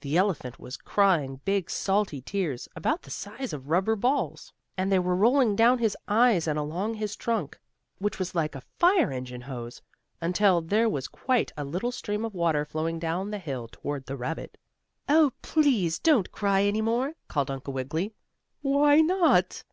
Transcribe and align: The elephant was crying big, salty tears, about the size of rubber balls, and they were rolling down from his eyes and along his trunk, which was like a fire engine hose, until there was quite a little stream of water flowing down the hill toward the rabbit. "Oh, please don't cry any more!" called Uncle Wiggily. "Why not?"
The 0.00 0.16
elephant 0.16 0.58
was 0.58 0.76
crying 0.76 1.40
big, 1.44 1.70
salty 1.70 2.20
tears, 2.20 2.68
about 2.74 3.02
the 3.02 3.12
size 3.12 3.52
of 3.52 3.70
rubber 3.70 3.94
balls, 3.94 4.52
and 4.76 4.90
they 4.90 4.98
were 4.98 5.14
rolling 5.14 5.54
down 5.54 5.76
from 5.76 5.82
his 5.84 5.96
eyes 6.08 6.48
and 6.48 6.58
along 6.58 6.94
his 6.94 7.14
trunk, 7.14 7.60
which 7.98 8.18
was 8.18 8.34
like 8.34 8.56
a 8.56 8.60
fire 8.80 9.12
engine 9.12 9.42
hose, 9.42 9.80
until 10.20 10.60
there 10.62 10.88
was 10.88 11.06
quite 11.06 11.52
a 11.56 11.62
little 11.62 11.92
stream 11.92 12.24
of 12.24 12.34
water 12.34 12.64
flowing 12.64 12.98
down 12.98 13.30
the 13.30 13.38
hill 13.38 13.68
toward 13.70 14.06
the 14.06 14.16
rabbit. 14.16 14.58
"Oh, 15.08 15.30
please 15.42 16.00
don't 16.00 16.32
cry 16.32 16.64
any 16.64 16.82
more!" 16.82 17.14
called 17.28 17.48
Uncle 17.48 17.72
Wiggily. 17.72 18.14
"Why 18.62 19.00
not?" 19.00 19.62